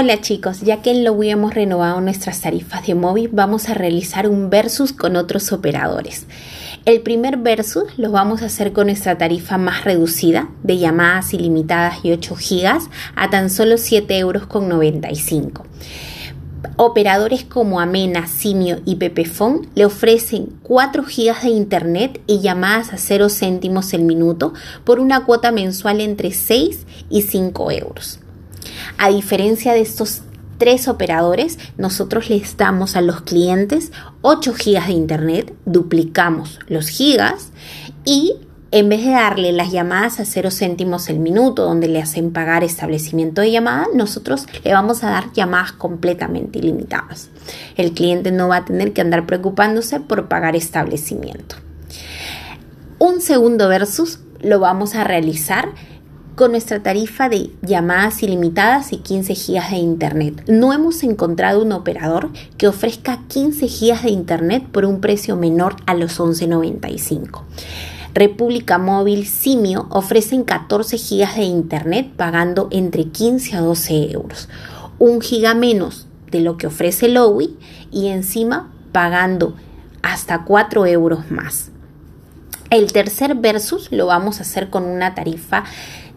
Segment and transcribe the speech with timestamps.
[0.00, 4.28] Hola chicos, ya que en Lowy hemos renovado nuestras tarifas de móvil, vamos a realizar
[4.28, 6.24] un versus con otros operadores.
[6.84, 12.04] El primer versus lo vamos a hacer con nuestra tarifa más reducida de llamadas ilimitadas
[12.04, 12.78] y 8 GB
[13.16, 14.46] a tan solo 7,95 euros.
[16.76, 22.98] Operadores como Amena, Simio y Pepefon le ofrecen 4 GB de internet y llamadas a
[22.98, 24.54] 0 céntimos el minuto
[24.84, 28.20] por una cuota mensual entre 6 y 5 euros.
[28.96, 30.22] A diferencia de estos
[30.58, 33.92] tres operadores, nosotros les damos a los clientes
[34.22, 37.52] 8 GB de internet, duplicamos los gigas
[38.04, 38.34] y
[38.70, 42.64] en vez de darle las llamadas a 0 céntimos el minuto, donde le hacen pagar
[42.64, 47.30] establecimiento de llamada, nosotros le vamos a dar llamadas completamente ilimitadas.
[47.76, 51.56] El cliente no va a tener que andar preocupándose por pagar establecimiento.
[52.98, 55.70] Un segundo versus lo vamos a realizar
[56.38, 60.44] con nuestra tarifa de llamadas ilimitadas y 15 GB de internet.
[60.46, 65.74] No hemos encontrado un operador que ofrezca 15 GB de internet por un precio menor
[65.86, 67.42] a los 11.95.
[68.14, 74.48] República Móvil Simio ofrecen 14 GB de internet pagando entre 15 a 12 euros.
[75.00, 77.56] Un giga menos de lo que ofrece Lowy
[77.90, 79.56] y encima pagando
[80.02, 81.72] hasta 4 euros más.
[82.70, 85.64] El tercer versus lo vamos a hacer con una tarifa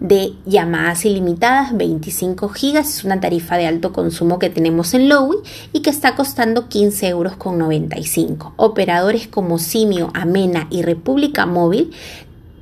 [0.01, 5.37] de llamadas ilimitadas, 25 gigas, es una tarifa de alto consumo que tenemos en Lowy
[5.73, 8.55] y que está costando 15 euros con 95.
[8.57, 11.91] Operadores como Simio, Amena y República Móvil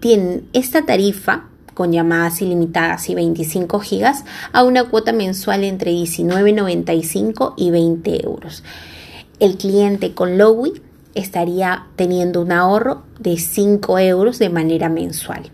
[0.02, 7.54] tienen esta tarifa con llamadas ilimitadas y 25 gigas a una cuota mensual entre 19,95
[7.56, 8.66] y 20 euros.
[9.40, 10.82] El cliente con Lowy
[11.16, 15.52] estaría teniendo un ahorro de 5 euros de manera mensual.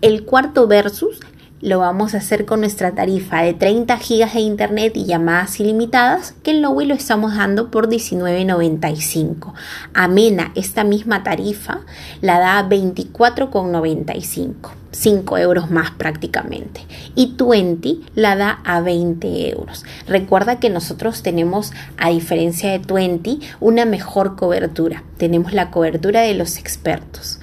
[0.00, 1.20] El cuarto versus
[1.62, 6.34] lo vamos a hacer con nuestra tarifa de 30 GB de internet y llamadas ilimitadas,
[6.42, 9.54] que en Lowy lo estamos dando por 19.95.
[9.94, 11.80] Amena, esta misma tarifa,
[12.20, 14.54] la da a 24,95.
[14.92, 16.82] 5 euros más prácticamente.
[17.14, 19.84] Y 20 la da a 20 euros.
[20.06, 25.04] Recuerda que nosotros tenemos, a diferencia de 20, una mejor cobertura.
[25.16, 27.40] Tenemos la cobertura de los expertos.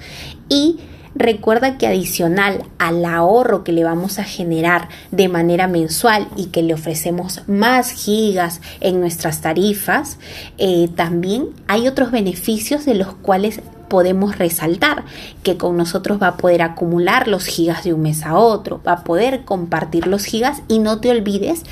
[0.48, 0.78] Y
[1.14, 6.62] Recuerda que adicional al ahorro que le vamos a generar de manera mensual y que
[6.62, 10.18] le ofrecemos más gigas en nuestras tarifas,
[10.58, 15.04] eh, también hay otros beneficios de los cuales podemos resaltar
[15.44, 18.92] que con nosotros va a poder acumular los gigas de un mes a otro, va
[18.92, 21.62] a poder compartir los gigas y no te olvides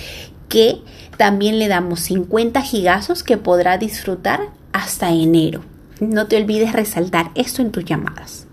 [0.48, 0.82] que
[1.16, 4.40] también le damos 50 gigazos que podrá disfrutar
[4.72, 5.62] hasta enero.
[5.98, 8.46] No te olvides resaltar esto en tus llamadas.